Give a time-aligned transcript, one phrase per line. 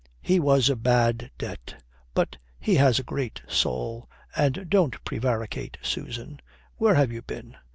[0.23, 1.75] "He was a bad debt.
[2.15, 4.09] But he has a great soul.
[4.35, 6.39] And don't prevaricate, Susan.
[6.77, 7.55] Where have you been?"